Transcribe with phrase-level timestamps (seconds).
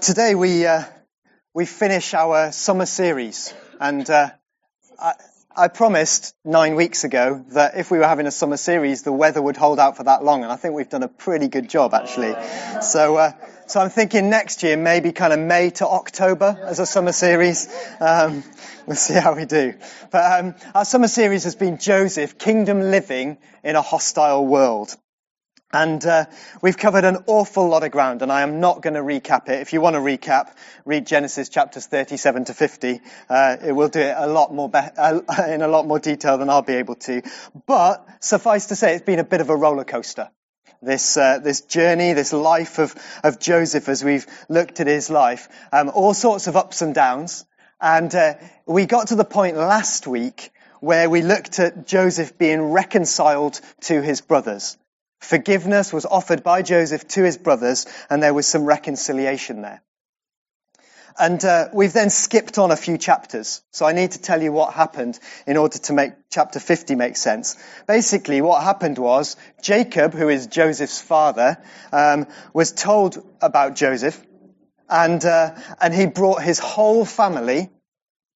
[0.00, 0.84] Today we uh,
[1.54, 4.30] we finish our summer series, and uh,
[4.98, 5.14] I,
[5.56, 9.42] I, promised nine weeks ago that if we were having a summer series, the weather
[9.42, 11.94] would hold out for that long, and I think we've done a pretty good job
[11.94, 12.34] actually.
[12.82, 13.16] So.
[13.16, 13.32] Uh,
[13.66, 17.68] so I'm thinking next year, maybe kind of May to October as a summer series.
[18.00, 18.42] Um,
[18.86, 19.74] we'll see how we do.
[20.10, 24.96] But um, our summer series has been Joseph, Kingdom Living in a Hostile World.
[25.70, 26.24] And uh,
[26.62, 29.60] we've covered an awful lot of ground, and I am not going to recap it.
[29.60, 30.54] If you want to recap,
[30.86, 33.00] read Genesis chapters 37 to 50.
[33.28, 36.38] Uh, it will do it a lot more be- uh, in a lot more detail
[36.38, 37.20] than I'll be able to.
[37.66, 40.30] But suffice to say, it's been a bit of a roller coaster.
[40.80, 45.48] This uh, this journey, this life of of Joseph, as we've looked at his life,
[45.72, 47.44] um, all sorts of ups and downs.
[47.80, 50.50] And uh, we got to the point last week
[50.80, 54.78] where we looked at Joseph being reconciled to his brothers.
[55.20, 59.82] Forgiveness was offered by Joseph to his brothers, and there was some reconciliation there.
[61.18, 63.60] And uh, we've then skipped on a few chapters.
[63.72, 67.16] So I need to tell you what happened in order to make chapter 50 make
[67.16, 67.56] sense.
[67.88, 71.58] Basically, what happened was Jacob, who is Joseph's father,
[71.92, 74.24] um, was told about Joseph,
[74.88, 77.68] and uh, and he brought his whole family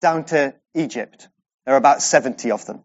[0.00, 1.28] down to Egypt.
[1.64, 2.84] There are about 70 of them.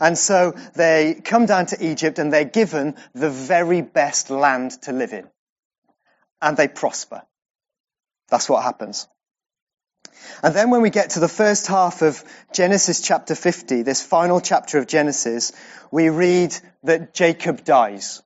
[0.00, 4.92] And so they come down to Egypt and they're given the very best land to
[4.92, 5.28] live in.
[6.40, 7.22] And they prosper.
[8.28, 9.06] That's what happens.
[10.42, 14.40] And then when we get to the first half of Genesis chapter 50, this final
[14.40, 15.52] chapter of Genesis,
[15.90, 18.22] we read that Jacob dies.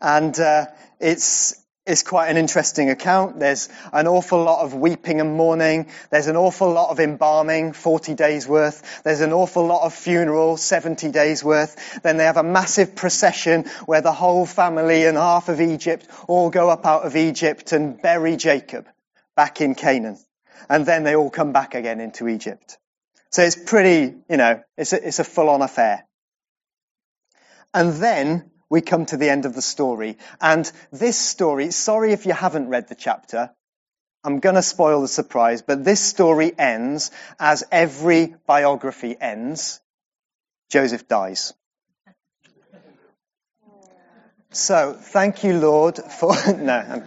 [0.00, 0.66] And uh,
[1.00, 1.61] it's
[1.92, 3.38] is quite an interesting account.
[3.38, 5.88] There's an awful lot of weeping and mourning.
[6.10, 9.02] There's an awful lot of embalming, 40 days worth.
[9.04, 12.00] There's an awful lot of funeral, 70 days worth.
[12.02, 16.50] Then they have a massive procession where the whole family and half of Egypt all
[16.50, 18.88] go up out of Egypt and bury Jacob
[19.36, 20.18] back in Canaan.
[20.68, 22.78] And then they all come back again into Egypt.
[23.30, 26.06] So it's pretty, you know, it's a, it's a full on affair.
[27.74, 30.16] And then we come to the end of the story.
[30.40, 33.50] And this story, sorry if you haven't read the chapter,
[34.24, 39.82] I'm going to spoil the surprise, but this story ends as every biography ends.
[40.70, 41.52] Joseph dies.
[44.52, 46.34] So, thank you, Lord, for.
[46.56, 47.04] no, um,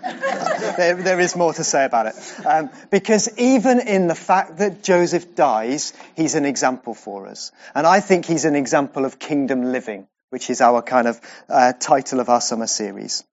[0.77, 2.15] there, there is more to say about it.
[2.45, 7.51] Um, because even in the fact that Joseph dies, he's an example for us.
[7.73, 11.19] And I think he's an example of kingdom living which is our kind of
[11.49, 13.23] uh, title of our summer series.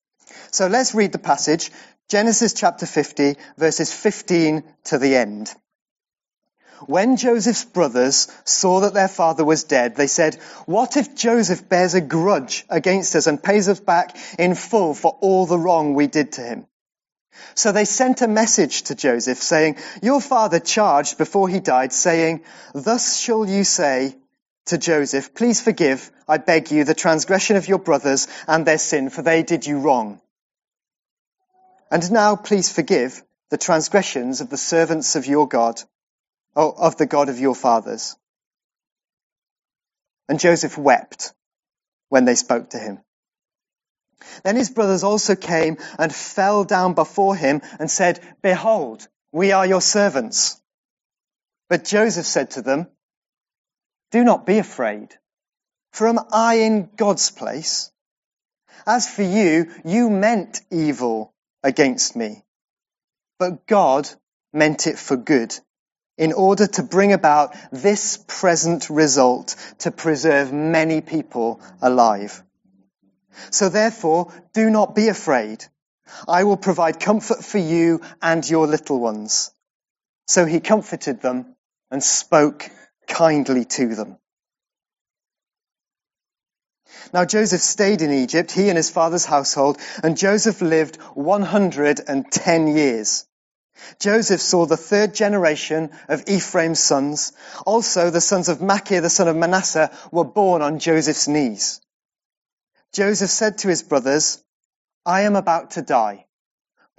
[0.51, 1.71] So let's read the passage,
[2.09, 5.53] Genesis chapter 50, verses 15 to the end.
[6.87, 10.35] When Joseph's brothers saw that their father was dead, they said,
[10.67, 15.17] What if Joseph bears a grudge against us and pays us back in full for
[15.21, 16.67] all the wrong we did to him?
[17.55, 22.43] So they sent a message to Joseph saying, Your father charged before he died, saying,
[22.75, 24.17] Thus shall you say,
[24.67, 29.11] to Joseph, Please forgive, I beg you, the transgression of your brothers and their sin,
[29.11, 30.21] for they did you wrong.
[31.91, 35.83] And now please forgive the transgressions of the servants of your God,
[36.57, 38.17] or of the God of your fathers.
[40.29, 41.33] And Joseph wept
[42.09, 43.01] when they spoke to him.
[44.45, 49.67] Then his brothers also came and fell down before him and said, Behold, we are
[49.67, 50.61] your servants.
[51.69, 52.89] But Joseph said to them,
[54.13, 55.15] do not be afraid,
[55.93, 57.91] for am I in God's place?
[58.87, 62.45] As for you, you meant evil against me,
[63.39, 64.09] but God
[64.53, 65.59] meant it for good
[66.19, 72.43] in order to bring about this present result to preserve many people alive.
[73.51, 75.65] So therefore, do not be afraid.
[76.29, 79.51] I will provide comfort for you and your little ones.
[80.27, 81.57] So he comforted them
[81.91, 82.71] and spoke
[83.13, 84.17] kindly to them.
[87.13, 93.27] Now Joseph stayed in Egypt, he and his father's household, and Joseph lived 110 years.
[94.01, 97.33] Joseph saw the third generation of Ephraim's sons.
[97.67, 101.81] Also, the sons of Machir, the son of Manasseh, were born on Joseph's knees.
[102.95, 104.43] Joseph said to his brothers,
[105.05, 106.27] I am about to die,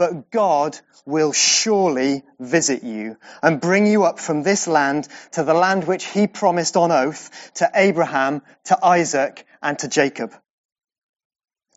[0.03, 5.53] but God will surely visit you and bring you up from this land to the
[5.53, 10.33] land which he promised on oath to Abraham, to Isaac, and to Jacob.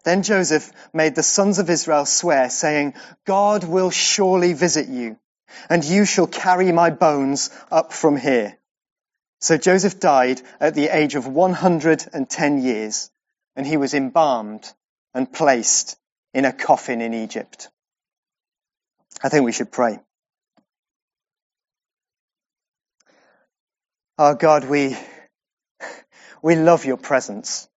[0.05, 2.95] Then Joseph made the sons of Israel swear, saying,
[3.27, 5.19] God will surely visit you,
[5.71, 8.59] and you shall carry my bones up from here.
[9.41, 13.09] So Joseph died at the age of 110 years,
[13.55, 14.69] and he was embalmed
[15.15, 15.97] and placed
[16.35, 17.71] in a coffin in Egypt.
[19.23, 19.99] I think we should pray.
[24.19, 24.97] Our oh God, we,
[26.43, 27.69] we love your presence.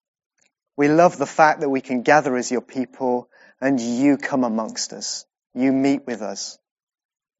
[0.76, 3.28] We love the fact that we can gather as your people
[3.60, 5.26] and you come amongst us.
[5.54, 6.58] You meet with us.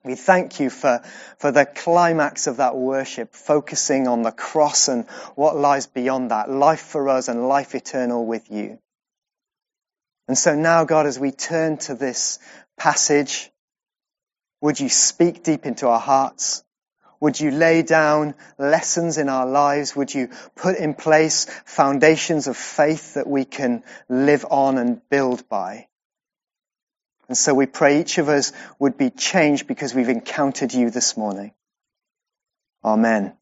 [0.05, 1.03] We thank you for,
[1.39, 6.51] for the climax of that worship, focusing on the cross and what lies beyond that,
[6.51, 8.79] life for us and life eternal with you.
[10.27, 12.39] And so now, God, as we turn to this
[12.77, 13.51] passage,
[14.61, 16.65] would you speak deep into our hearts?
[17.21, 19.97] Would you lay down lessons in our lives?
[19.97, 25.49] Would you put in place foundations of faith that we can live on and build
[25.49, 25.89] by?
[27.29, 31.17] And so we pray each of us would be changed because we've encountered you this
[31.17, 31.53] morning.
[32.85, 33.35] Amen.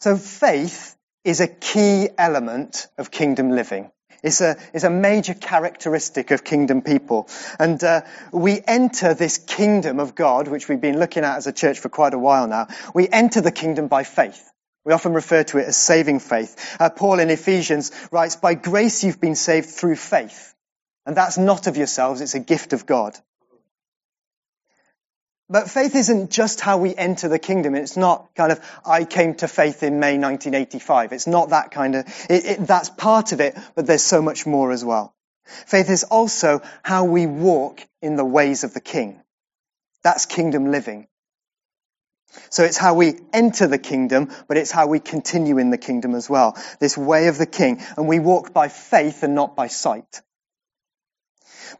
[0.00, 3.90] So faith is a key element of kingdom living.
[4.22, 7.28] It's a, it's a major characteristic of kingdom people.
[7.58, 11.52] And uh, we enter this kingdom of God, which we've been looking at as a
[11.52, 12.68] church for quite a while now.
[12.94, 14.50] We enter the kingdom by faith.
[14.84, 16.76] We often refer to it as saving faith.
[16.80, 20.54] Uh, Paul in Ephesians writes, by grace you've been saved through faith.
[21.06, 23.16] And that's not of yourselves, it's a gift of God.
[25.50, 27.74] But faith isn't just how we enter the kingdom.
[27.74, 31.12] It's not kind of, I came to faith in May 1985.
[31.12, 34.46] It's not that kind of, it, it, that's part of it, but there's so much
[34.46, 35.14] more as well.
[35.44, 39.22] Faith is also how we walk in the ways of the king.
[40.02, 41.08] That's kingdom living.
[42.50, 46.14] So it's how we enter the kingdom, but it's how we continue in the kingdom
[46.14, 46.58] as well.
[46.78, 47.82] This way of the king.
[47.96, 50.20] And we walk by faith and not by sight.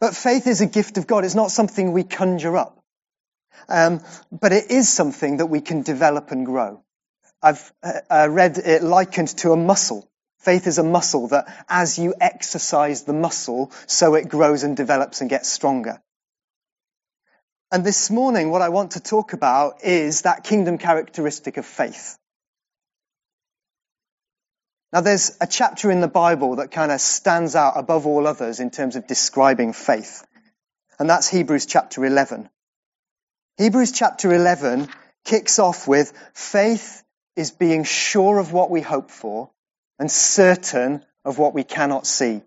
[0.00, 1.26] But faith is a gift of God.
[1.26, 2.77] It's not something we conjure up.
[3.68, 4.00] Um,
[4.32, 6.82] but it is something that we can develop and grow.
[7.42, 10.08] I've uh, uh read it likened to a muscle.
[10.40, 15.20] Faith is a muscle that as you exercise the muscle, so it grows and develops
[15.20, 16.00] and gets stronger.
[17.70, 22.18] And this morning, what I want to talk about is that kingdom characteristic of faith.
[24.90, 28.58] Now, there's a chapter in the Bible that kind of stands out above all others
[28.58, 30.24] in terms of describing faith.
[30.98, 32.48] And that's Hebrews chapter 11.
[33.58, 34.86] Hebrews chapter 11
[35.24, 37.02] kicks off with faith
[37.34, 39.50] is being sure of what we hope for
[39.98, 42.40] and certain of what we cannot see.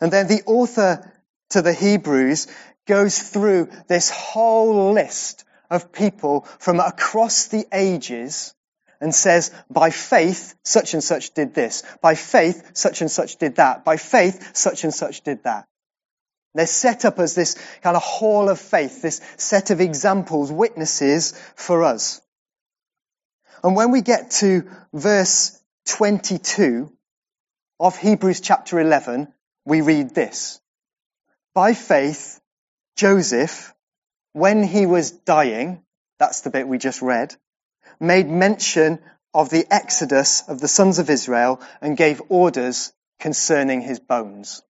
[0.00, 1.12] And then the author
[1.50, 2.46] to the Hebrews
[2.86, 8.54] goes through this whole list of people from across the ages
[9.02, 11.82] and says, by faith, such and such did this.
[12.00, 13.84] By faith, such and such did that.
[13.84, 15.68] By faith, such and such did that.
[16.58, 21.40] They're set up as this kind of hall of faith, this set of examples, witnesses
[21.54, 22.20] for us.
[23.62, 25.56] And when we get to verse
[25.86, 26.92] 22
[27.78, 29.32] of Hebrews chapter 11,
[29.66, 30.60] we read this.
[31.54, 32.40] By faith,
[32.96, 33.72] Joseph,
[34.32, 35.84] when he was dying,
[36.18, 37.36] that's the bit we just read,
[38.00, 38.98] made mention
[39.32, 44.60] of the exodus of the sons of Israel and gave orders concerning his bones.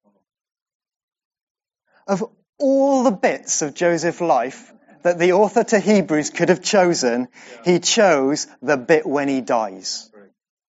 [2.08, 2.24] Of
[2.58, 4.72] all the bits of Joseph's life
[5.02, 7.28] that the author to Hebrews could have chosen,
[7.64, 10.10] he chose the bit when he dies.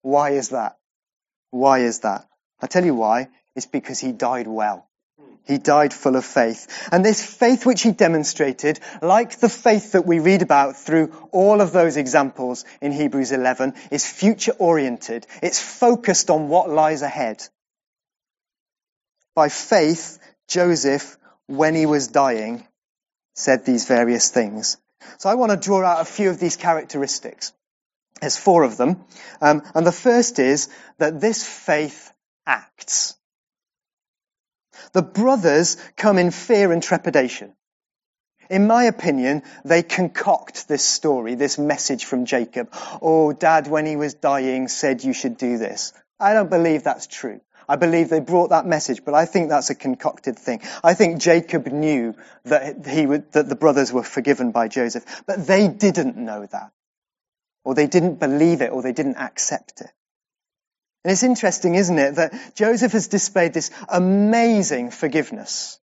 [0.02, 0.76] Why is that?
[1.50, 2.28] Why is that?
[2.60, 3.28] I tell you why.
[3.56, 4.86] It's because he died well.
[5.46, 6.88] He died full of faith.
[6.92, 11.60] And this faith which he demonstrated, like the faith that we read about through all
[11.60, 15.26] of those examples in Hebrews 11, is future oriented.
[15.42, 17.42] It's focused on what lies ahead.
[19.34, 21.16] By faith, Joseph,
[21.50, 22.66] when he was dying,
[23.34, 24.76] said these various things.
[25.18, 27.52] So I want to draw out a few of these characteristics.
[28.20, 29.04] There's four of them.
[29.40, 32.12] Um, and the first is that this faith
[32.46, 33.16] acts.
[34.92, 37.54] The brothers come in fear and trepidation.
[38.48, 42.68] In my opinion, they concoct this story, this message from Jacob.
[43.00, 45.92] Oh, dad, when he was dying, said you should do this.
[46.18, 47.40] I don't believe that's true.
[47.70, 50.60] I believe they brought that message, but I think that's a concocted thing.
[50.82, 55.46] I think Jacob knew that he would, that the brothers were forgiven by Joseph, but
[55.46, 56.72] they didn't know that.
[57.62, 59.92] Or they didn't believe it, or they didn't accept it.
[61.04, 65.78] And it's interesting, isn't it, that Joseph has displayed this amazing forgiveness.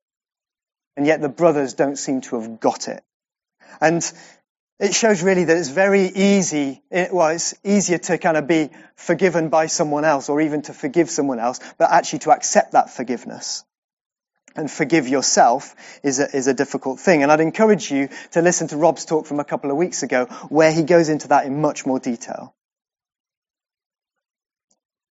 [0.97, 3.01] And yet the brothers don't seem to have got it.
[3.79, 4.03] And
[4.79, 9.49] it shows really that it's very easy, well, it's easier to kind of be forgiven
[9.49, 13.63] by someone else or even to forgive someone else, but actually to accept that forgiveness
[14.55, 17.23] and forgive yourself is a, is a difficult thing.
[17.23, 20.25] And I'd encourage you to listen to Rob's talk from a couple of weeks ago
[20.49, 22.53] where he goes into that in much more detail.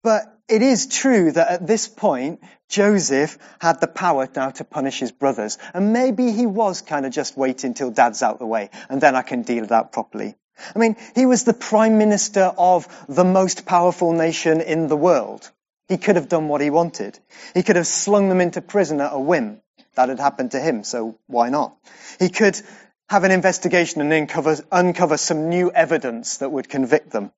[0.02, 5.00] But it is true that at this point, Joseph had the power now to punish
[5.00, 5.58] his brothers.
[5.74, 9.16] And maybe he was kind of just waiting till dad's out the way and then
[9.16, 10.36] I can deal with that properly.
[10.74, 15.50] I mean, he was the prime minister of the most powerful nation in the world.
[15.88, 17.18] He could have done what he wanted.
[17.54, 19.60] He could have slung them into prison at a whim.
[19.94, 21.76] That had happened to him, so why not?
[22.18, 22.60] He could
[23.08, 27.32] have an investigation and uncover, uncover some new evidence that would convict them.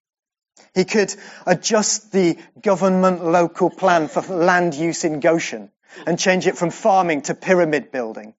[0.75, 1.15] He could
[1.47, 5.71] adjust the government local plan for land use in Goshen
[6.07, 8.35] and change it from farming to pyramid building.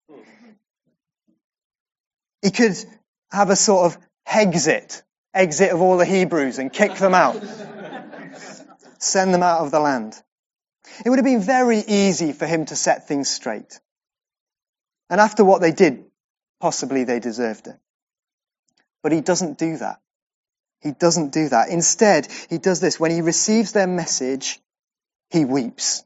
[2.41, 2.77] He could
[3.31, 7.41] have a sort of exit, exit of all the Hebrews and kick them out.
[8.99, 10.15] Send them out of the land.
[11.05, 13.79] It would have been very easy for him to set things straight.
[15.09, 16.05] And after what they did,
[16.59, 17.77] possibly they deserved it.
[19.01, 19.99] But he doesn't do that.
[20.81, 21.69] He doesn't do that.
[21.69, 22.99] Instead, he does this.
[22.99, 24.59] When he receives their message,
[25.29, 26.03] he weeps.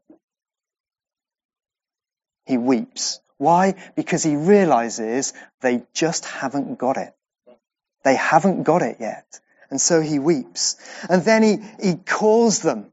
[2.46, 3.20] He weeps.
[3.38, 3.76] Why?
[3.96, 7.14] Because he realizes they just haven't got it.
[8.04, 9.40] They haven't got it yet.
[9.70, 10.76] And so he weeps.
[11.10, 12.92] And then he, he calls them,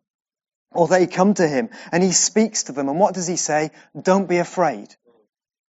[0.72, 2.88] or they come to him, and he speaks to them.
[2.88, 3.70] And what does he say?
[4.00, 4.94] Don't be afraid.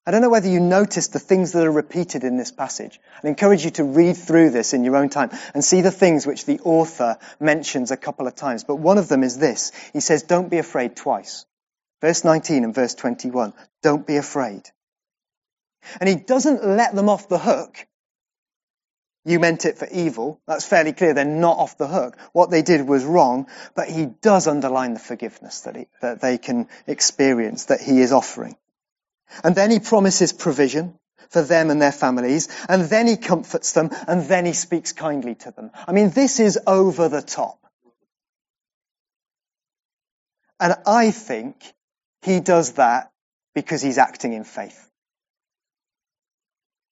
[0.07, 3.01] I don't know whether you noticed the things that are repeated in this passage.
[3.25, 6.25] I encourage you to read through this in your own time and see the things
[6.25, 8.63] which the author mentions a couple of times.
[8.63, 9.73] But one of them is this.
[9.93, 11.45] He says, don't be afraid twice.
[12.01, 13.53] Verse 19 and verse 21.
[13.83, 14.63] Don't be afraid.
[15.99, 17.85] And he doesn't let them off the hook.
[19.25, 20.41] You meant it for evil.
[20.47, 21.15] That's fairly clear.
[21.15, 22.17] They're not off the hook.
[22.33, 26.39] What they did was wrong, but he does underline the forgiveness that, he, that they
[26.39, 28.57] can experience, that he is offering.
[29.43, 30.99] And then he promises provision
[31.31, 35.35] for them and their families, and then he comforts them, and then he speaks kindly
[35.35, 35.71] to them.
[35.87, 37.59] I mean, this is over the top.
[40.61, 41.57] And I think
[42.23, 43.11] he does that
[43.55, 44.91] because he's acting in faith.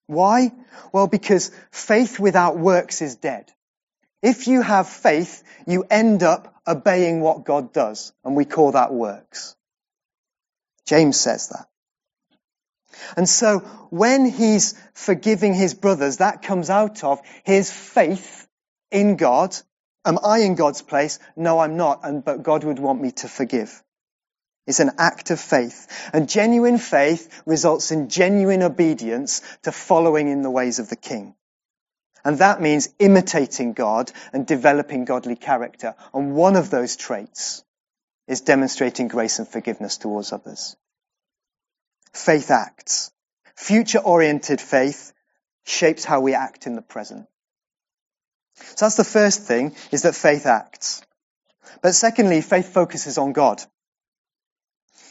[0.06, 0.52] Why?
[0.92, 3.50] Well, because faith without works is dead.
[4.22, 8.92] If you have faith, you end up obeying what God does, and we call that
[8.92, 9.56] works.
[10.86, 11.68] James says that.
[13.16, 13.60] And so
[13.90, 18.46] when he's forgiving his brothers, that comes out of his faith
[18.90, 19.56] in God.
[20.04, 21.18] Am I in God's place?
[21.36, 22.00] No, I'm not.
[22.04, 23.82] And, but God would want me to forgive.
[24.66, 26.10] It's an act of faith.
[26.12, 31.34] And genuine faith results in genuine obedience to following in the ways of the King.
[32.24, 35.94] And that means imitating God and developing godly character.
[36.14, 37.62] And one of those traits
[38.26, 40.76] is demonstrating grace and forgiveness towards others
[42.14, 43.10] faith acts.
[43.56, 45.12] Future oriented faith
[45.64, 47.26] shapes how we act in the present.
[48.56, 51.02] So that's the first thing, is that faith acts.
[51.82, 53.60] But secondly, faith focuses on God.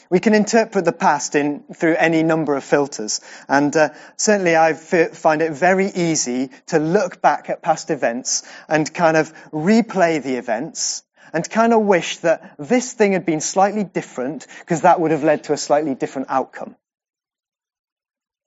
[0.10, 3.20] We can interpret the past in, through any number of filters.
[3.50, 8.94] And uh, certainly I find it very easy to look back at past events and
[8.94, 13.84] kind of replay the events and kind of wish that this thing had been slightly
[13.84, 16.76] different because that would have led to a slightly different outcome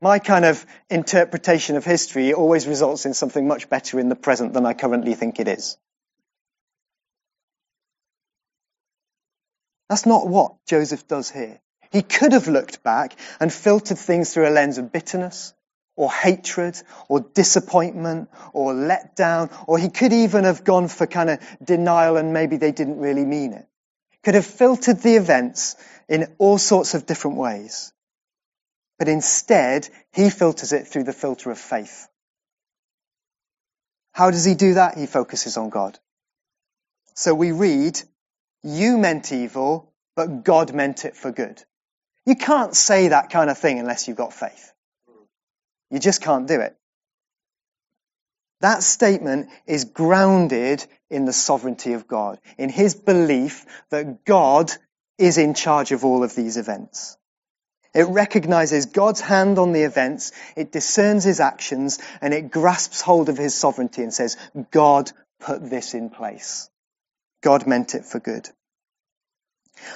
[0.00, 4.52] my kind of interpretation of history always results in something much better in the present
[4.52, 5.78] than I currently think it is.
[9.88, 11.60] That's not what Joseph does here.
[11.92, 15.54] He could have looked back and filtered things through a lens of bitterness
[15.94, 21.38] or hatred or disappointment or letdown, or he could even have gone for kind of
[21.64, 23.66] denial and maybe they didn't really mean it.
[24.24, 25.76] Could have filtered the events
[26.08, 27.92] in all sorts of different ways.
[28.98, 32.08] But instead, he filters it through the filter of faith.
[34.12, 34.96] How does he do that?
[34.96, 35.98] He focuses on God.
[37.14, 38.00] So we read,
[38.62, 41.62] you meant evil, but God meant it for good.
[42.24, 44.72] You can't say that kind of thing unless you've got faith.
[45.90, 46.76] You just can't do it.
[48.60, 54.72] That statement is grounded in the sovereignty of God, in his belief that God
[55.18, 57.16] is in charge of all of these events.
[57.96, 63.30] It recognizes God's hand on the events, it discerns his actions, and it grasps hold
[63.30, 64.36] of his sovereignty and says,
[64.70, 65.10] God
[65.40, 66.68] put this in place.
[67.42, 68.50] God meant it for good.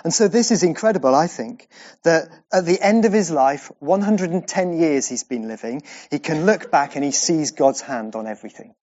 [0.03, 1.69] And so this is incredible, I think,
[2.05, 6.71] that at the end of his life, 110 years he's been living, he can look
[6.71, 8.75] back and he sees God's hand on everything.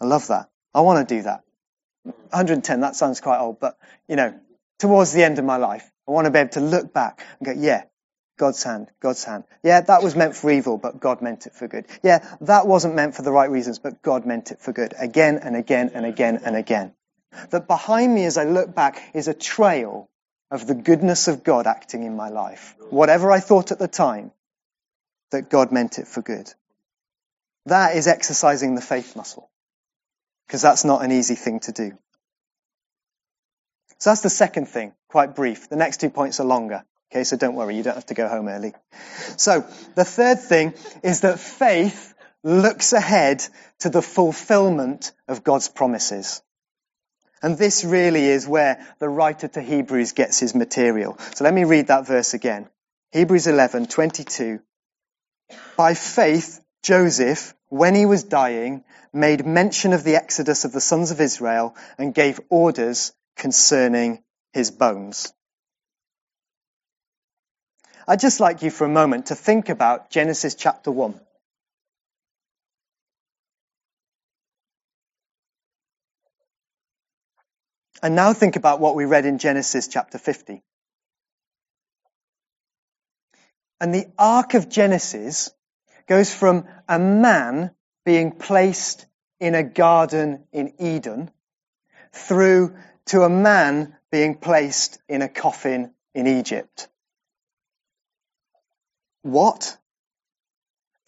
[0.00, 0.48] I love that.
[0.74, 1.42] I want to do that.
[2.02, 3.76] 110, that sounds quite old, but,
[4.08, 4.34] you know,
[4.80, 7.46] towards the end of my life, I want to be able to look back and
[7.46, 7.84] go, yeah,
[8.40, 9.44] God's hand, God's hand.
[9.62, 11.84] Yeah, that was meant for evil, but God meant it for good.
[12.02, 14.94] Yeah, that wasn't meant for the right reasons, but God meant it for good.
[14.98, 16.94] Again and again and again and again.
[17.50, 20.08] That behind me as I look back is a trail
[20.50, 22.76] of the goodness of God acting in my life.
[22.88, 24.32] Whatever I thought at the time,
[25.32, 26.50] that God meant it for good.
[27.66, 29.50] That is exercising the faith muscle.
[30.46, 31.98] Because that's not an easy thing to do.
[33.98, 35.68] So that's the second thing, quite brief.
[35.68, 36.86] The next two points are longer.
[37.10, 38.72] Okay, so don't worry, you don't have to go home early.
[39.36, 42.14] So the third thing is that faith
[42.44, 43.44] looks ahead
[43.80, 46.40] to the fulfillment of God's promises.
[47.42, 51.18] And this really is where the writer to Hebrews gets his material.
[51.34, 52.68] So let me read that verse again.
[53.12, 54.60] Hebrews 11, 22.
[55.76, 61.10] By faith, Joseph, when he was dying, made mention of the exodus of the sons
[61.10, 65.32] of Israel and gave orders concerning his bones.
[68.08, 71.18] I'd just like you for a moment to think about Genesis chapter 1.
[78.02, 80.62] And now think about what we read in Genesis chapter 50.
[83.80, 85.50] And the arc of Genesis
[86.06, 87.72] goes from a man
[88.04, 89.06] being placed
[89.38, 91.30] in a garden in Eden
[92.12, 92.74] through
[93.06, 96.88] to a man being placed in a coffin in Egypt.
[99.22, 99.78] What?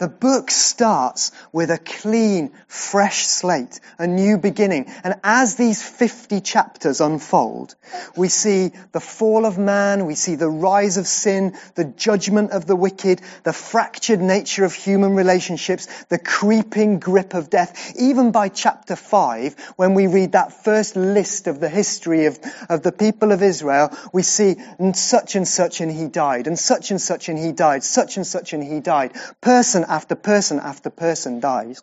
[0.02, 4.87] The book starts with a clean, fresh slate, a new beginning.
[5.04, 7.76] And as these 50 chapters unfold,
[8.16, 12.66] we see the fall of man, we see the rise of sin, the judgment of
[12.66, 17.94] the wicked, the fractured nature of human relationships, the creeping grip of death.
[17.97, 22.82] Even by chapter 5, when we read that first list of the history of, of
[22.82, 26.90] the people of Israel, we see and such and such and he died, and such
[26.90, 29.12] and such and he died, such and such and he died.
[29.40, 31.82] Person after person after person dies.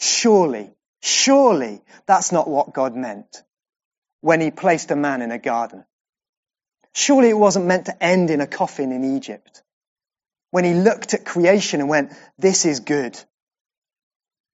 [0.00, 3.44] Surely, surely that's not what God meant
[4.20, 5.84] when he placed a man in a garden.
[6.92, 9.62] Surely it wasn't meant to end in a coffin in Egypt.
[10.50, 13.16] When he looked at creation and went, this is good.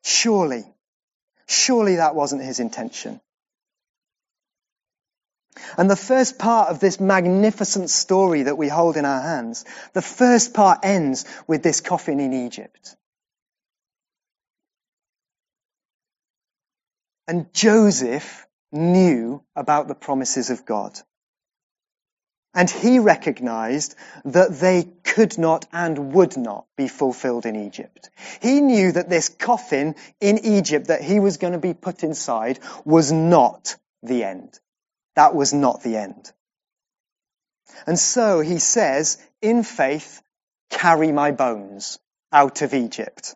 [0.05, 0.65] Surely,
[1.49, 3.23] surely that wasn't his intention.
[5.77, 10.03] And the first part of this magnificent story that we hold in our hands, the
[10.03, 12.97] first part ends with this coffin in Egypt.
[17.29, 20.99] And Joseph knew about the promises of God.
[22.55, 28.09] And he recognized that they could not and would not be fulfilled in Egypt.
[28.41, 32.59] He knew that this coffin in Egypt that he was going to be put inside
[32.87, 34.59] was not the end.
[35.17, 36.31] That was not the end.
[37.87, 40.23] And so he says, in faith,
[40.71, 41.99] carry my bones
[42.33, 43.35] out of Egypt.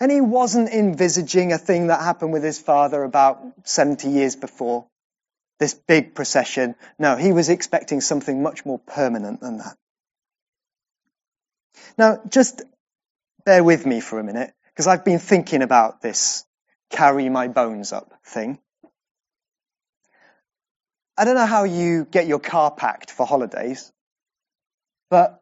[0.00, 4.86] And he wasn't envisaging a thing that happened with his father about 70 years before.
[5.60, 6.74] This big procession.
[6.98, 9.76] No, he was expecting something much more permanent than that.
[11.96, 12.62] Now, just
[13.44, 16.44] bear with me for a minute, because I've been thinking about this
[16.90, 18.58] carry my bones up thing.
[21.16, 23.92] I don't know how you get your car packed for holidays,
[25.10, 25.40] but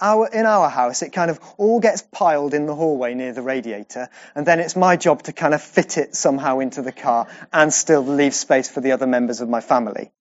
[0.00, 3.42] our, in our house, it kind of all gets piled in the hallway near the
[3.42, 7.28] radiator, and then it's my job to kind of fit it somehow into the car
[7.52, 10.12] and still leave space for the other members of my family.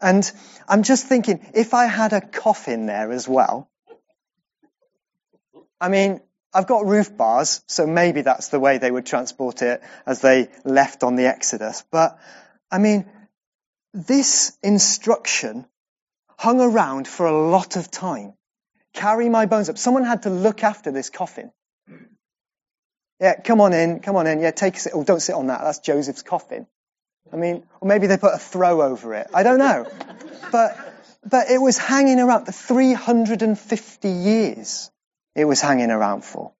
[0.00, 0.30] And
[0.68, 3.68] I'm just thinking, if I had a coffin there as well,
[5.80, 6.20] I mean,
[6.52, 10.48] I've got roof bars, so maybe that's the way they would transport it as they
[10.64, 11.84] left on the Exodus.
[11.90, 12.18] But,
[12.70, 13.06] I mean,
[13.94, 15.66] this instruction
[16.38, 18.34] hung around for a lot of time.
[18.94, 19.78] Carry my bones up.
[19.78, 21.50] Someone had to look after this coffin.
[23.20, 24.40] Yeah, come on in, come on in.
[24.40, 24.92] Yeah, take a sit.
[24.94, 25.60] Oh, don't sit on that.
[25.62, 26.66] That's Joseph's coffin.
[27.32, 29.26] I mean, or maybe they put a throw over it.
[29.34, 29.86] I don't know.
[30.52, 30.78] But,
[31.28, 34.90] but it was hanging around for 350 years.
[35.34, 36.52] It was hanging around for.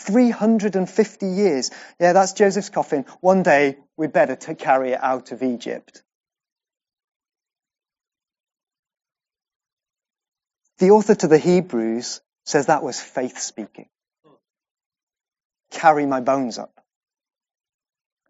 [0.00, 1.70] 350 years.
[1.98, 3.04] Yeah, that's Joseph's coffin.
[3.20, 6.02] One day we'd better to carry it out of Egypt.
[10.78, 13.88] The author to the Hebrews says that was faith speaking.
[15.70, 16.80] Carry my bones up.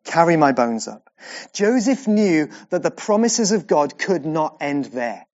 [0.04, 1.08] Carry my bones up.
[1.52, 5.26] Joseph knew that the promises of God could not end there.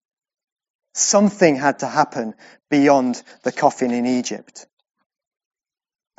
[0.94, 2.34] Something had to happen
[2.70, 4.66] beyond the coffin in Egypt.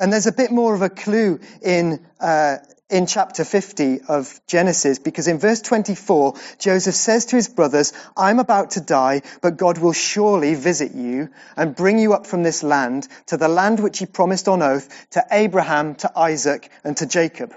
[0.00, 2.58] And there's a bit more of a clue in, uh,
[2.88, 8.38] in chapter 50 of Genesis because in verse 24, Joseph says to his brothers, I'm
[8.38, 12.62] about to die, but God will surely visit you and bring you up from this
[12.62, 17.06] land to the land which he promised on oath to Abraham, to Isaac, and to
[17.06, 17.52] Jacob.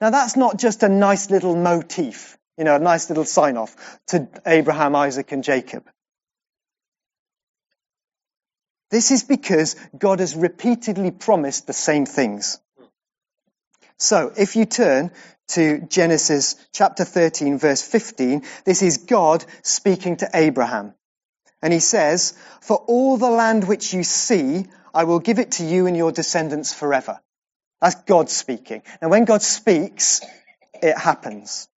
[0.00, 3.98] Now that's not just a nice little motif, you know, a nice little sign off
[4.08, 5.84] to Abraham, Isaac and Jacob.
[8.90, 12.58] This is because God has repeatedly promised the same things.
[13.98, 15.12] So if you turn
[15.48, 20.94] to Genesis chapter 13 verse 15, this is God speaking to Abraham.
[21.62, 25.64] And he says, for all the land which you see, I will give it to
[25.64, 27.20] you and your descendants forever.
[27.80, 28.82] That's God speaking.
[29.00, 30.20] And when God speaks,
[30.82, 31.68] it happens.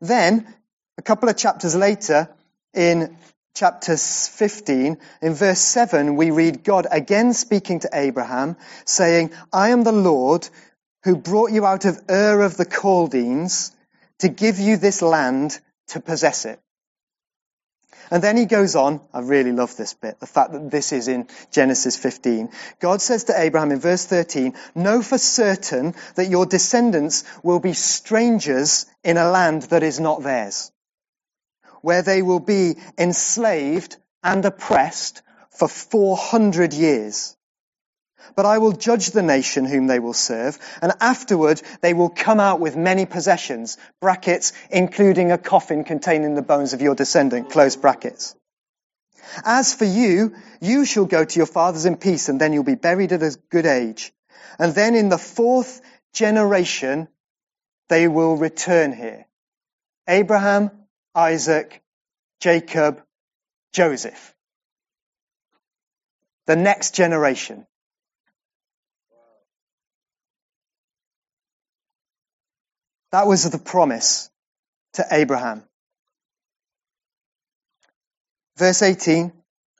[0.00, 0.52] Then,
[0.98, 2.28] a couple of chapters later,
[2.74, 3.16] in
[3.54, 9.84] chapter 15, in verse 7, we read God again speaking to Abraham, saying, I am
[9.84, 10.48] the Lord
[11.04, 13.72] who brought you out of Ur of the Chaldeans
[14.20, 16.60] to give you this land to possess it.
[18.10, 21.08] And then he goes on, I really love this bit, the fact that this is
[21.08, 22.50] in Genesis 15.
[22.78, 27.72] God says to Abraham in verse 13, know for certain that your descendants will be
[27.72, 30.70] strangers in a land that is not theirs,
[31.82, 37.36] where they will be enslaved and oppressed for 400 years.
[38.36, 42.40] But I will judge the nation whom they will serve, and afterward they will come
[42.40, 47.76] out with many possessions, brackets, including a coffin containing the bones of your descendant, close
[47.76, 48.34] brackets.
[49.44, 52.74] As for you, you shall go to your fathers in peace, and then you'll be
[52.74, 54.12] buried at a good age.
[54.58, 55.80] And then in the fourth
[56.12, 57.08] generation,
[57.88, 59.26] they will return here.
[60.08, 60.70] Abraham,
[61.14, 61.82] Isaac,
[62.40, 63.02] Jacob,
[63.72, 64.34] Joseph.
[66.46, 67.66] The next generation.
[73.12, 74.30] That was the promise
[74.94, 75.64] to Abraham.
[78.56, 79.32] Verse 18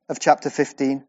[0.08, 1.04] of chapter 15.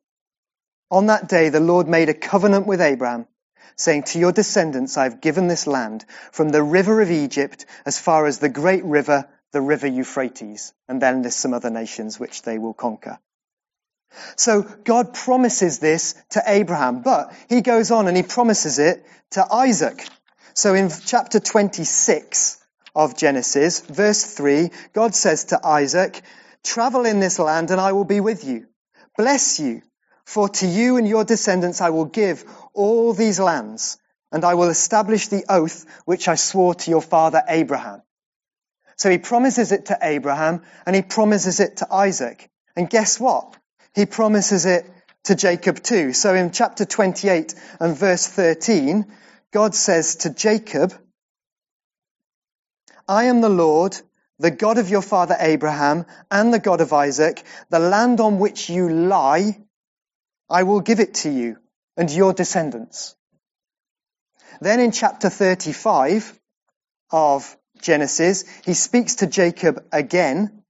[0.92, 3.28] On that day, the Lord made a covenant with Abraham,
[3.76, 8.00] saying, To your descendants I have given this land, from the river of Egypt as
[8.00, 10.74] far as the great river, the river Euphrates.
[10.90, 13.20] And then there's some other nations which they will conquer.
[14.36, 19.46] So God promises this to Abraham, but he goes on and he promises it to
[19.52, 20.06] Isaac.
[20.54, 22.58] So in chapter 26
[22.96, 26.22] of Genesis, verse 3, God says to Isaac,
[26.64, 28.68] travel in this land and I will be with you.
[29.18, 29.82] Bless you.
[30.26, 33.98] For to you and your descendants I will give all these lands
[34.32, 38.04] and I will establish the oath which I swore to your father Abraham.
[39.04, 42.50] So he promises it to Abraham and he promises it to Isaac.
[42.78, 43.58] And guess what?
[43.94, 44.90] He promises it
[45.26, 46.14] to Jacob too.
[46.14, 49.06] So in chapter 28 and verse 13,
[49.52, 50.94] God says to Jacob,
[53.06, 53.94] I am the Lord,
[54.40, 57.44] the God of your father Abraham and the God of Isaac.
[57.72, 59.60] The land on which you lie,
[60.50, 61.58] I will give it to you
[61.98, 63.18] and your descendants.
[64.62, 66.40] Then in chapter 35
[67.12, 70.64] of Genesis, he speaks to Jacob again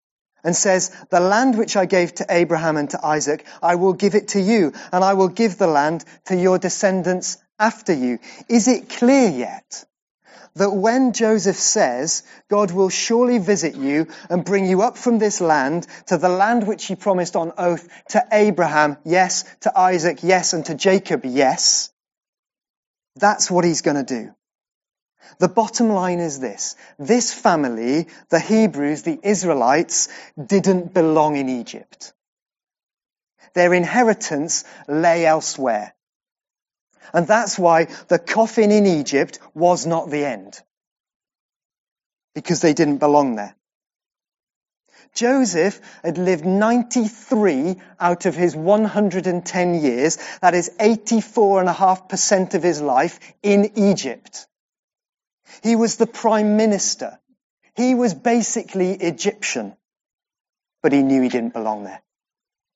[0.43, 4.15] and says, the land which I gave to Abraham and to Isaac, I will give
[4.15, 8.19] it to you and I will give the land to your descendants after you.
[8.49, 9.86] Is it clear yet
[10.56, 15.41] that when Joseph says, God will surely visit you and bring you up from this
[15.41, 20.54] land to the land which he promised on oath to Abraham, yes, to Isaac, yes,
[20.54, 21.91] and to Jacob, yes,
[23.15, 24.34] that's what he's going to do.
[25.39, 26.75] The bottom line is this.
[26.99, 30.09] This family, the Hebrews, the Israelites,
[30.43, 32.13] didn't belong in Egypt.
[33.53, 35.93] Their inheritance lay elsewhere.
[37.13, 40.59] And that's why the coffin in Egypt was not the end.
[42.33, 43.55] Because they didn't belong there.
[45.13, 53.19] Joseph had lived 93 out of his 110 years, that is 84.5% of his life,
[53.43, 54.47] in Egypt.
[55.61, 57.19] He was the prime minister.
[57.75, 59.75] He was basically Egyptian,
[60.81, 62.01] but he knew he didn't belong there.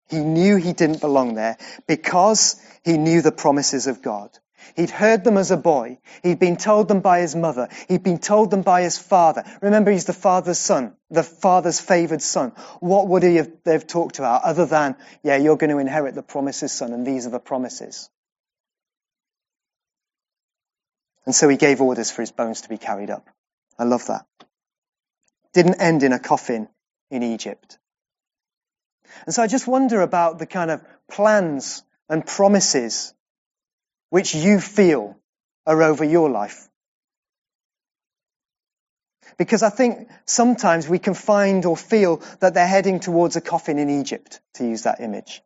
[0.10, 4.30] He knew he didn't belong there because he knew the promises of God.
[4.76, 6.00] He'd heard them as a boy.
[6.24, 7.70] He'd been told them by his mother.
[7.88, 9.44] He'd been told them by his father.
[9.62, 12.52] Remember, he's the father's son, the father's favored son.
[12.80, 16.24] What would he have, they've talked about other than, yeah, you're going to inherit the
[16.24, 18.10] promises, son, and these are the promises.
[21.28, 23.28] And so he gave orders for his bones to be carried up.
[23.78, 24.26] I love that.
[25.54, 26.70] Didn't end in a coffin
[27.12, 27.78] in Egypt.
[29.26, 33.14] And so I just wonder about the kind of plans and promises
[34.10, 35.18] which you feel
[35.66, 36.70] are over your life.
[39.38, 43.80] Because I think sometimes we can find or feel that they're heading towards a coffin
[43.80, 45.42] in Egypt, to use that image.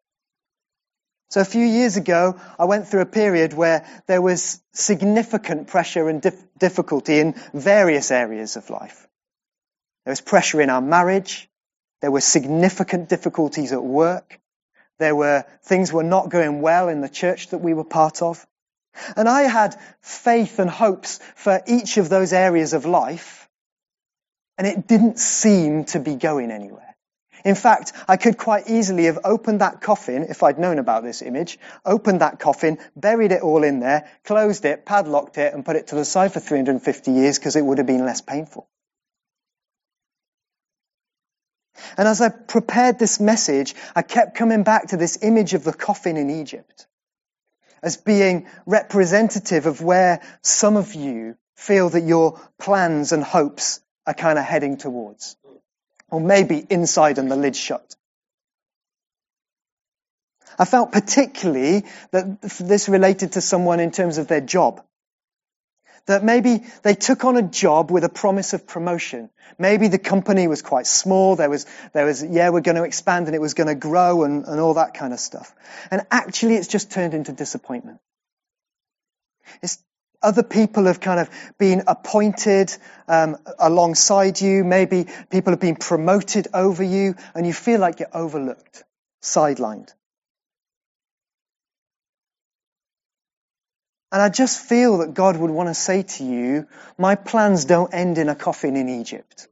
[1.32, 6.10] So a few years ago, I went through a period where there was significant pressure
[6.10, 9.08] and dif- difficulty in various areas of life.
[10.04, 11.50] There was pressure in our marriage.
[12.02, 14.42] There were significant difficulties at work.
[15.00, 18.46] There were things were not going well in the church that we were part of.
[19.16, 23.48] And I had faith and hopes for each of those areas of life.
[24.58, 26.91] And it didn't seem to be going anywhere.
[27.44, 31.22] In fact, I could quite easily have opened that coffin, if I'd known about this
[31.22, 35.76] image, opened that coffin, buried it all in there, closed it, padlocked it, and put
[35.76, 38.68] it to the side for 350 years because it would have been less painful.
[41.98, 45.74] And as I prepared this message, I kept coming back to this image of the
[45.74, 46.88] coffin in Egypt
[47.84, 54.14] as being representative of where some of you feel that your plans and hopes are
[54.14, 55.36] kind of heading towards
[56.12, 57.96] or maybe inside and the lid shut.
[60.60, 64.84] I felt particularly that this related to someone in terms of their job.
[66.08, 69.30] That maybe they took on a job with a promise of promotion.
[69.58, 71.36] Maybe the company was quite small.
[71.36, 74.24] There was, there was, yeah, we're going to expand and it was going to grow
[74.24, 75.54] and, and all that kind of stuff.
[75.90, 78.00] And actually it's just turned into disappointment.
[79.62, 79.78] It's
[80.22, 82.76] other people have kind of been appointed
[83.08, 84.64] um, alongside you.
[84.64, 88.84] Maybe people have been promoted over you, and you feel like you're overlooked,
[89.24, 89.92] sidelined.
[94.12, 97.94] And I just feel that God would want to say to you, my plans don't
[97.94, 99.48] end in a coffin in Egypt.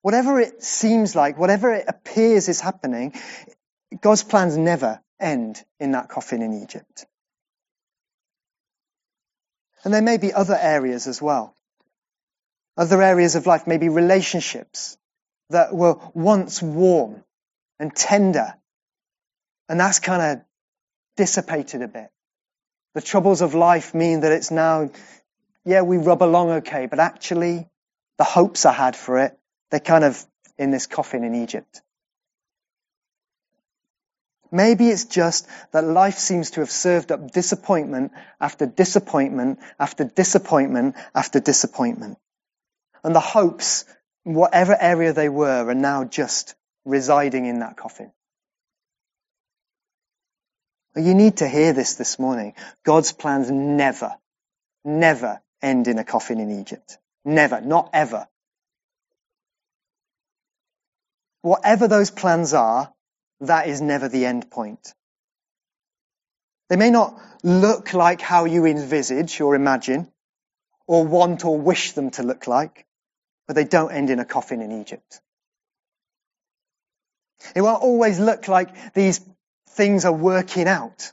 [0.00, 3.14] Whatever it seems like, whatever it appears is happening,
[4.00, 7.06] God's plans never end in that coffin in Egypt.
[9.84, 11.56] And there may be other areas as well.
[12.76, 14.96] Other areas of life, maybe relationships
[15.50, 17.22] that were once warm
[17.78, 18.54] and tender.
[19.68, 20.44] And that's kind of
[21.16, 22.10] dissipated a bit.
[22.94, 24.90] The troubles of life mean that it's now,
[25.64, 27.68] yeah, we rub along okay, but actually
[28.18, 29.38] the hopes I had for it,
[29.70, 30.24] they're kind of
[30.58, 31.82] in this coffin in Egypt.
[34.54, 40.94] Maybe it's just that life seems to have served up disappointment after disappointment after disappointment
[41.14, 42.18] after disappointment.
[43.02, 43.86] And the hopes,
[44.24, 48.12] whatever area they were, are now just residing in that coffin.
[50.94, 52.52] You need to hear this this morning.
[52.84, 54.12] God's plans never,
[54.84, 56.98] never end in a coffin in Egypt.
[57.24, 58.28] Never, not ever.
[61.40, 62.92] Whatever those plans are,
[63.42, 64.94] that is never the end point.
[66.68, 70.10] They may not look like how you envisage or imagine,
[70.86, 72.86] or want or wish them to look like,
[73.46, 75.20] but they don't end in a coffin in Egypt.
[77.54, 79.20] It won't always look like these
[79.70, 81.12] things are working out.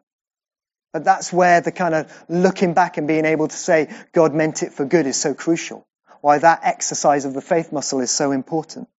[0.93, 4.63] But that's where the kind of looking back and being able to say God meant
[4.63, 5.85] it for good is so crucial.
[6.21, 8.89] Why that exercise of the faith muscle is so important.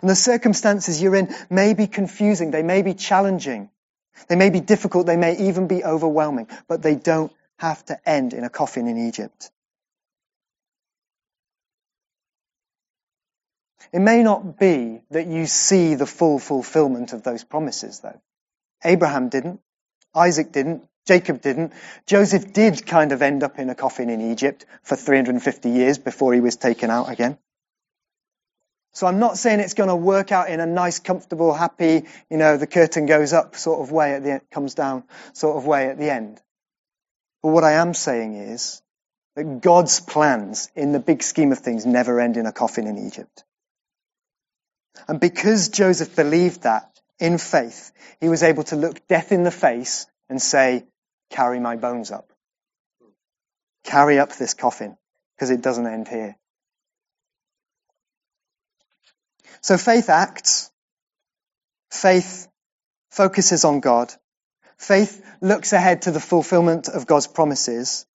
[0.00, 3.70] And the circumstances you're in may be confusing, they may be challenging,
[4.28, 8.32] they may be difficult, they may even be overwhelming, but they don't have to end
[8.32, 9.50] in a coffin in Egypt.
[13.92, 18.20] It may not be that you see the full fulfillment of those promises, though.
[18.84, 19.60] Abraham didn't.
[20.14, 20.84] Isaac didn't.
[21.06, 21.72] Jacob didn't.
[22.06, 26.32] Joseph did kind of end up in a coffin in Egypt for 350 years before
[26.32, 27.36] he was taken out again.
[28.92, 32.36] So I'm not saying it's going to work out in a nice, comfortable, happy, you
[32.36, 35.66] know, the curtain goes up sort of way at the end, comes down sort of
[35.66, 36.40] way at the end.
[37.42, 38.82] But what I am saying is
[39.36, 42.98] that God's plans in the big scheme of things never end in a coffin in
[43.06, 43.44] Egypt.
[45.06, 49.50] And because Joseph believed that in faith, he was able to look death in the
[49.50, 50.84] face and say,
[51.30, 52.32] carry my bones up.
[53.84, 54.96] Carry up this coffin
[55.36, 56.36] because it doesn't end here.
[59.60, 60.70] So faith acts.
[61.90, 62.48] Faith
[63.10, 64.12] focuses on God.
[64.78, 68.06] Faith looks ahead to the fulfillment of God's promises.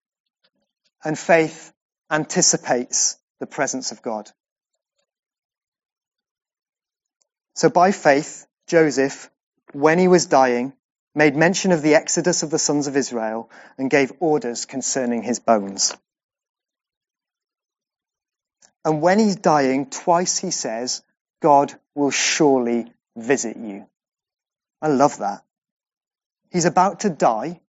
[1.03, 1.71] And faith
[2.09, 4.29] anticipates the presence of God.
[7.55, 9.29] So by faith, Joseph,
[9.71, 10.73] when he was dying,
[11.13, 15.39] made mention of the exodus of the sons of Israel and gave orders concerning his
[15.39, 15.95] bones.
[18.83, 21.01] And when he's dying, twice he says,
[21.41, 23.87] God will surely visit you.
[24.81, 25.43] I love that.
[26.51, 27.61] He's about to die.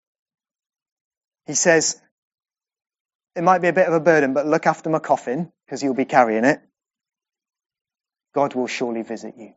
[1.47, 2.01] He says,
[3.35, 5.95] it might be a bit of a burden, but look after my coffin because you'll
[5.95, 6.61] be carrying it.
[8.35, 9.55] God will surely visit you.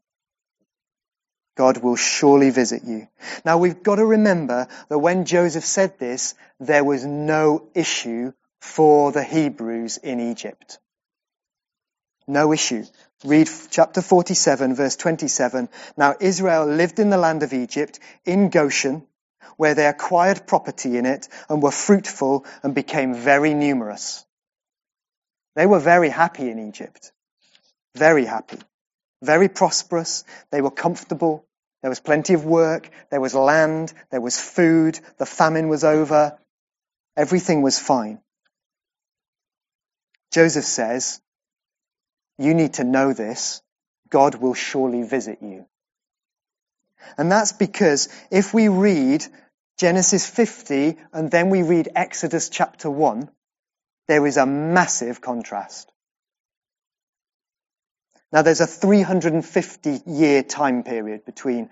[1.58, 3.08] God will surely visit you.
[3.43, 9.12] Now we've got to remember that when Joseph said this, there was no issue for
[9.12, 10.80] the Hebrews in Egypt.
[12.28, 12.86] No issue.
[13.26, 15.68] Read chapter 47 verse 27.
[15.98, 19.06] Now Israel lived in the land of Egypt, in Goshen,
[19.58, 24.26] where they acquired property in it and were fruitful and became very numerous.
[25.56, 27.12] They were very happy in Egypt.
[27.96, 28.60] Very happy.
[29.22, 30.24] Very prosperous.
[30.52, 31.46] They were comfortable.
[31.82, 32.90] There was plenty of work.
[33.12, 33.94] There was land.
[34.12, 34.98] There was food.
[35.18, 36.40] The famine was over.
[37.18, 38.22] Everything was fine.
[40.32, 41.20] Joseph says,
[42.39, 43.62] you need to know this.
[44.10, 45.65] God will surely visit you.
[47.17, 49.25] And that's because if we read
[49.78, 53.30] Genesis 50 and then we read Exodus chapter 1,
[54.08, 55.91] there is a massive contrast.
[58.32, 61.69] Now there's a 350 year time period between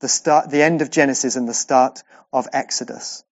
[0.00, 3.24] the start, the end of Genesis and the start of Exodus.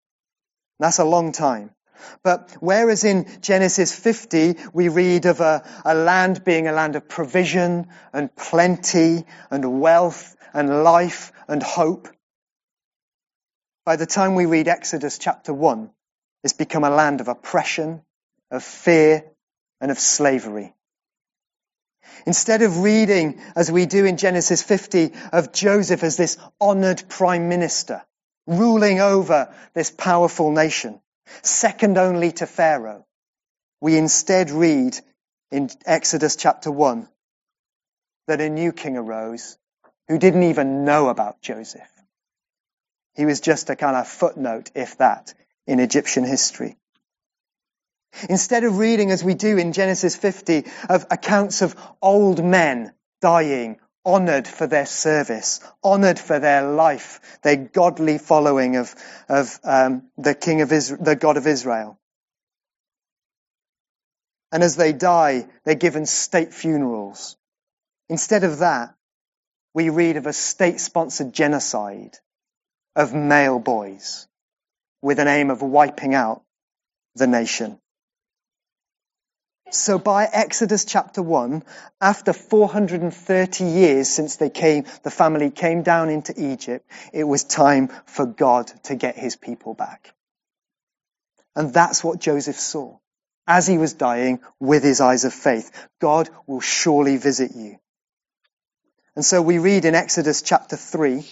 [0.79, 1.74] That's a long time.
[2.23, 7.07] But whereas in Genesis 50 we read of a, a, land being a land of
[7.07, 12.07] provision and plenty and wealth and life and hope,
[13.85, 15.91] by the time we read Exodus chapter 1,
[16.43, 18.01] it's become a land of oppression,
[18.49, 19.23] of fear,
[19.79, 20.73] and of slavery.
[22.25, 27.49] Instead of reading, as we do in Genesis 50, of Joseph as this honored prime
[27.49, 28.01] minister,
[28.47, 30.99] ruling over this powerful nation,
[31.43, 33.05] second only to Pharaoh.
[33.81, 34.97] We instead read
[35.51, 37.07] in Exodus chapter 1
[38.27, 39.57] that a new king arose
[40.07, 41.89] who didn't even know about Joseph.
[43.15, 45.33] He was just a kind of footnote, if that,
[45.67, 46.77] in Egyptian history.
[48.29, 53.77] Instead of reading, as we do in Genesis 50, of accounts of old men dying
[54.05, 58.93] honored for their service, honored for their life, their godly following of,
[59.27, 61.99] of um, the King of the God of Israel.
[64.51, 67.35] And as they die, they're given state funerals.
[68.09, 68.95] Instead of that,
[69.73, 72.17] we read of a state-sponsored genocide
[72.95, 74.27] of male boys
[75.01, 76.43] with an aim of wiping out
[77.15, 77.79] the nation.
[79.71, 81.63] So by Exodus chapter 1,
[81.99, 87.89] after 430 years since they came, the family came down into Egypt, it was time
[88.05, 90.13] for God to get his people back.
[91.55, 92.97] And that's what Joseph saw.
[93.47, 97.77] As he was dying with his eyes of faith, God will surely visit you.
[99.15, 101.25] And so we read in Exodus chapter 3,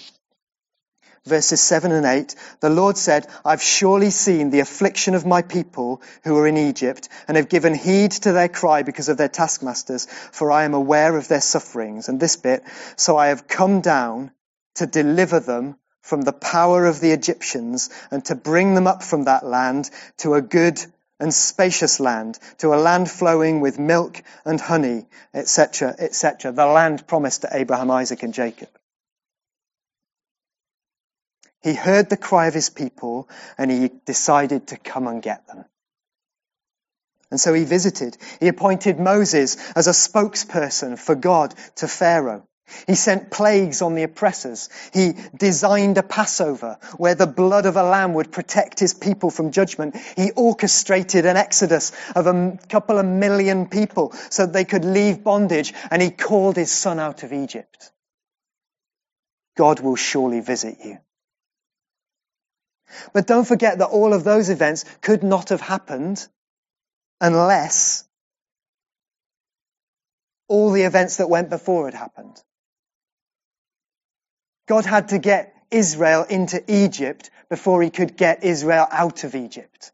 [1.25, 6.01] verses 7 and 8, the Lord said, I've surely seen the affliction of my people
[6.23, 10.05] who are in Egypt and have given heed to their cry because of their taskmasters,
[10.05, 12.09] for I am aware of their sufferings.
[12.09, 12.63] And this bit,
[12.97, 14.31] so I have come down
[14.75, 19.23] to deliver them from the power of the Egyptians and to bring them up from
[19.23, 20.83] that land to a good
[21.19, 27.07] and spacious land, to a land flowing with milk and honey, etc., etc., the land
[27.07, 28.67] promised to Abraham, Isaac, and Jacob.
[31.63, 35.65] He heard the cry of his people and he decided to come and get them.
[37.31, 38.17] And so he visited.
[38.39, 42.47] He appointed Moses as a spokesperson for God to Pharaoh.
[42.87, 44.69] He sent plagues on the oppressors.
[44.93, 49.51] He designed a Passover where the blood of a lamb would protect his people from
[49.51, 49.95] judgment.
[50.15, 55.73] He orchestrated an exodus of a couple of million people so they could leave bondage
[55.91, 57.91] and he called his son out of Egypt.
[59.55, 60.97] God will surely visit you.
[63.13, 66.27] But don't forget that all of those events could not have happened
[67.21, 68.05] unless
[70.47, 72.41] all the events that went before had happened.
[74.67, 79.91] God had to get Israel into Egypt before he could get Israel out of Egypt.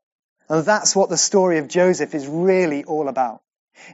[0.49, 3.41] And that's what the story of Joseph is really all about.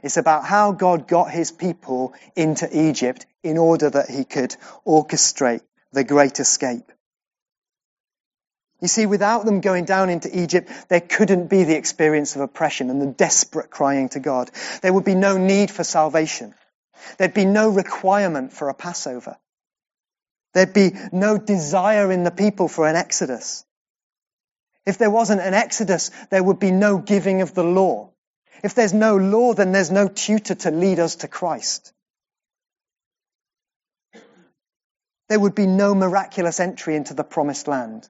[0.02, 5.62] It's about how God got his people into Egypt in order that he could orchestrate
[5.92, 6.90] the great escape.
[8.80, 12.90] You see, without them going down into Egypt, there couldn't be the experience of oppression
[12.90, 14.50] and the desperate crying to God.
[14.82, 16.54] There would be no need for salvation.
[17.16, 19.38] There'd be no requirement for a Passover.
[20.52, 23.64] There'd be no desire in the people for an exodus.
[24.84, 28.10] If there wasn't an exodus, there would be no giving of the law.
[28.62, 31.92] If there's no law, then there's no tutor to lead us to Christ.
[35.28, 38.08] There would be no miraculous entry into the promised land.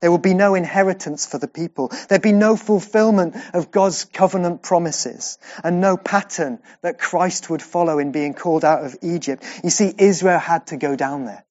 [0.00, 1.92] There would be no inheritance for the people.
[2.08, 7.98] There'd be no fulfillment of God's covenant promises and no pattern that Christ would follow
[7.98, 9.44] in being called out of Egypt.
[9.62, 11.44] You see, Israel had to go down there.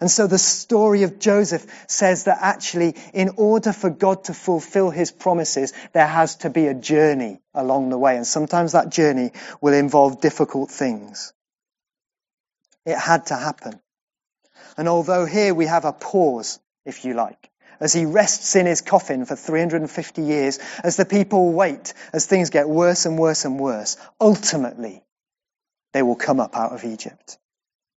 [0.00, 4.90] And so the story of Joseph says that actually, in order for God to fulfill
[4.90, 8.16] his promises, there has to be a journey along the way.
[8.16, 11.32] And sometimes that journey will involve difficult things.
[12.84, 13.80] It had to happen.
[14.76, 18.80] And although here we have a pause, if you like, as he rests in his
[18.80, 23.58] coffin for 350 years, as the people wait, as things get worse and worse and
[23.60, 25.04] worse, ultimately,
[25.92, 27.38] they will come up out of Egypt.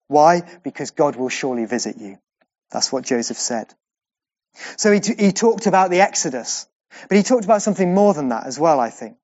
[0.09, 0.43] Why?
[0.64, 2.18] Because God will surely visit you.
[2.70, 3.72] That's what Joseph said.
[4.76, 6.66] So he, he talked about the Exodus,
[7.09, 9.16] but he talked about something more than that as well, I think.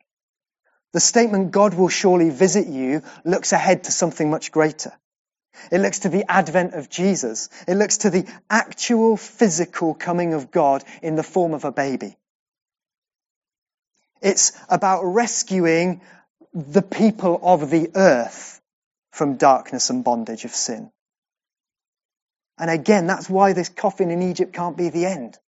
[0.93, 4.93] The statement, God will surely visit you, looks ahead to something much greater.
[5.71, 7.49] It looks to the advent of Jesus.
[7.67, 12.17] It looks to the actual physical coming of God in the form of a baby.
[14.21, 16.01] It's about rescuing
[16.53, 18.61] the people of the earth
[19.13, 20.91] from darkness and bondage of sin.
[22.59, 25.39] And again, that's why this coffin in Egypt can't be the end.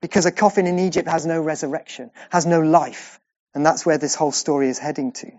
[0.00, 3.20] Because a coffin in Egypt has no resurrection, has no life.
[3.54, 5.30] And that's where this whole story is heading to.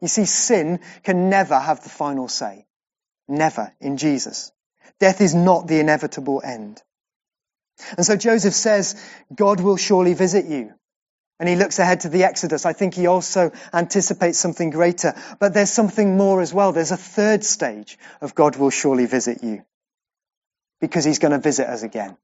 [0.00, 2.66] You see, sin can never have the final say.
[3.28, 4.52] Never in Jesus.
[4.98, 6.82] Death is not the inevitable end.
[7.96, 9.02] And so Joseph says,
[9.34, 10.74] God will surely visit you.
[11.38, 12.66] And he looks ahead to the Exodus.
[12.66, 15.14] I think he also anticipates something greater.
[15.38, 16.72] But there's something more as well.
[16.72, 19.64] There's a third stage of God will surely visit you.
[20.82, 22.16] Because he's going to visit us again.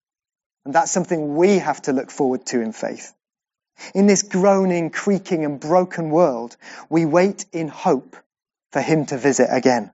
[0.66, 3.14] And that's something we have to look forward to in faith.
[3.94, 6.56] In this groaning, creaking and broken world,
[6.88, 8.16] we wait in hope
[8.72, 9.92] for him to visit again.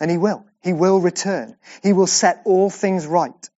[0.00, 0.44] And he will.
[0.62, 1.56] He will return.
[1.82, 3.50] He will set all things right.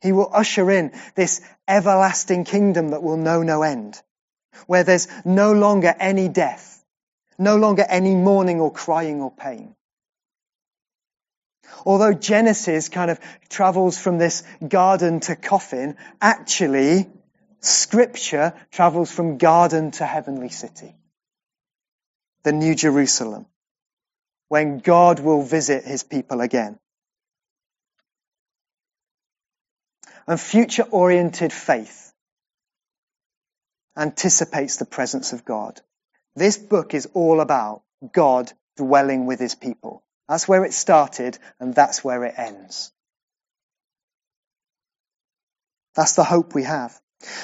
[0.00, 4.00] He will usher in this everlasting kingdom that will know no end,
[4.66, 6.84] where there's no longer any death,
[7.38, 9.74] no longer any mourning or crying or pain.
[11.84, 17.08] Although Genesis kind of travels from this garden to coffin, actually
[17.60, 20.94] Scripture travels from garden to heavenly city.
[22.44, 23.46] The New Jerusalem.
[24.48, 26.78] When God will visit his people again.
[30.26, 32.12] And future oriented faith
[33.96, 35.80] anticipates the presence of God.
[36.36, 37.82] This book is all about
[38.12, 40.04] God dwelling with his people.
[40.28, 42.92] That's where it started and that's where it ends.
[45.94, 46.98] That's the hope we have.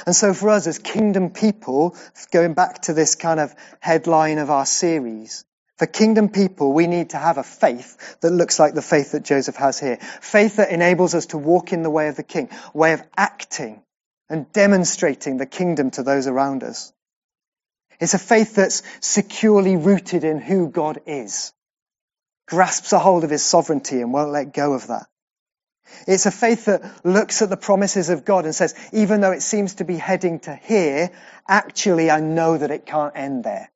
[0.07, 1.97] And so for us as kingdom people,
[2.31, 5.45] going back to this kind of headline of our series,
[5.77, 9.25] for kingdom people, we need to have a faith that looks like the faith that
[9.25, 9.97] Joseph has here.
[10.20, 13.83] Faith that enables us to walk in the way of the king, way of acting
[14.29, 16.93] and demonstrating the kingdom to those around us.
[18.01, 21.53] It's a faith that's securely rooted in who God is,
[22.47, 25.07] grasps a hold of his sovereignty and won't let go of that.
[26.07, 29.43] It's a faith that looks at the promises of God and says, even though it
[29.43, 31.11] seems to be heading to here,
[31.49, 33.70] actually I know that it can't end there.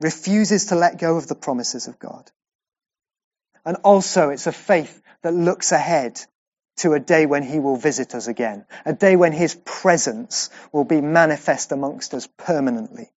[0.00, 2.30] Refuses to let go of the promises of God.
[3.64, 6.20] And also it's a faith that looks ahead
[6.78, 8.66] to a day when he will visit us again.
[8.84, 13.10] A day when his presence will be manifest amongst us permanently.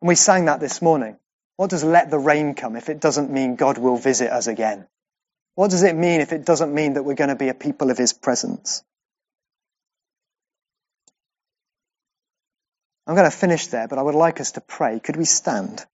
[0.00, 1.16] And we sang that this morning.
[1.56, 4.86] What does let the rain come if it doesn't mean God will visit us again?
[5.54, 7.90] What does it mean if it doesn't mean that we're going to be a people
[7.90, 8.82] of his presence?
[13.06, 14.98] I'm going to finish there, but I would like us to pray.
[14.98, 15.84] Could we stand?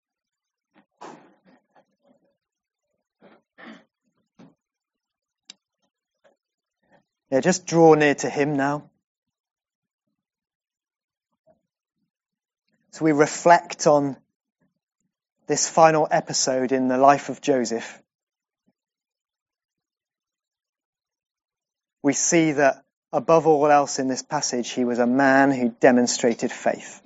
[7.30, 8.90] Yeah, just draw near to him now.
[12.92, 14.16] So we reflect on
[15.50, 18.00] this final episode in the life of Joseph,
[22.04, 26.52] we see that above all else in this passage, he was a man who demonstrated
[26.52, 27.00] faith.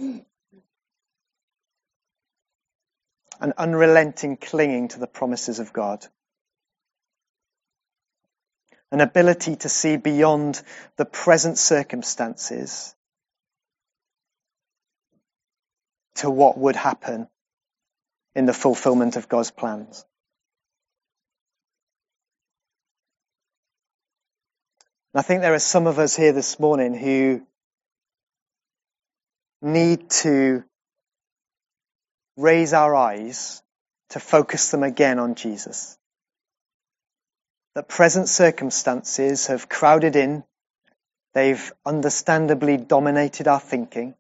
[3.40, 6.06] An unrelenting clinging to the promises of God.
[8.92, 10.60] An ability to see beyond
[10.98, 12.94] the present circumstances
[16.16, 17.26] to what would happen
[18.34, 20.04] in the fulfillment of God's plans.
[25.12, 27.46] And I think there are some of us here this morning who
[29.62, 30.64] need to
[32.36, 33.62] raise our eyes
[34.10, 35.96] to focus them again on Jesus.
[37.74, 40.44] That present circumstances have crowded in.
[41.32, 44.14] They've understandably dominated our thinking.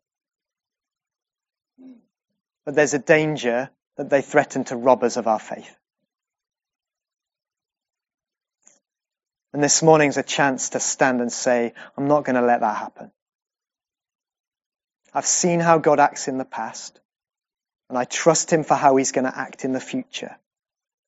[2.64, 5.76] but there's a danger that they threaten to rob us of our faith.
[9.52, 12.76] And this morning's a chance to stand and say, I'm not going to let that
[12.76, 13.12] happen.
[15.14, 17.00] I've seen how God acts in the past,
[17.88, 20.36] and I trust Him for how He's going to act in the future.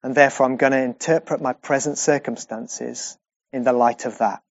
[0.04, 3.18] And therefore, I'm going to interpret my present circumstances
[3.52, 4.42] in the light of that,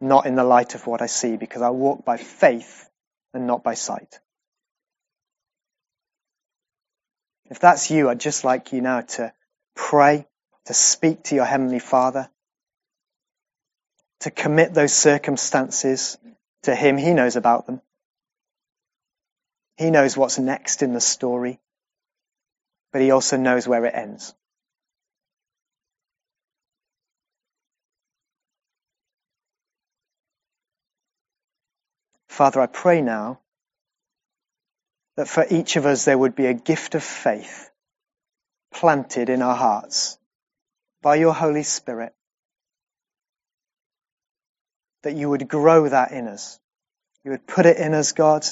[0.00, 2.88] not in the light of what I see, because I walk by faith
[3.34, 4.20] and not by sight.
[7.50, 9.32] If that's you, I'd just like you now to
[9.74, 10.26] pray,
[10.66, 12.30] to speak to your Heavenly Father,
[14.20, 16.16] to commit those circumstances
[16.62, 16.96] to Him.
[16.96, 17.80] He knows about them.
[19.76, 21.58] He knows what's next in the story,
[22.92, 24.32] but He also knows where it ends.
[32.28, 33.40] Father, I pray now
[35.20, 37.70] that for each of us there would be a gift of faith
[38.72, 40.18] planted in our hearts
[41.02, 42.14] by your Holy Spirit.
[45.02, 46.58] That you would grow that in us.
[47.22, 48.46] You would put it in us, God,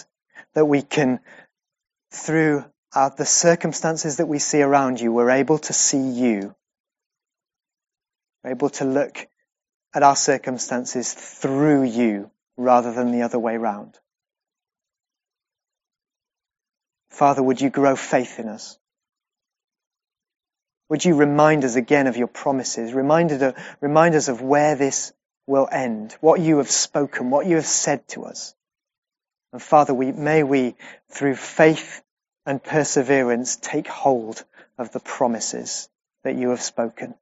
[0.52, 1.20] that we can,
[2.12, 6.54] through our, the circumstances that we see around you, we're able to see you.
[8.44, 9.26] We're able to look
[9.94, 13.98] at our circumstances through you rather than the other way round.
[17.10, 18.78] Father, would you grow faith in us?
[20.88, 22.92] Would you remind us again of your promises?
[22.92, 25.12] Remind us, of, where this
[25.46, 28.54] will end, what you have spoken, what you have said to us.
[29.52, 30.76] And Father, we, may we,
[31.10, 32.02] through faith
[32.46, 34.44] and perseverance, take hold
[34.78, 35.88] of the promises
[36.24, 37.14] that you have spoken.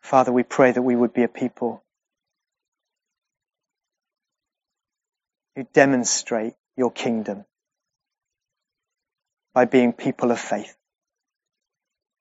[0.00, 1.82] Father, we pray that we would be a people
[5.56, 7.44] who demonstrate your kingdom
[9.54, 10.76] by being people of faith.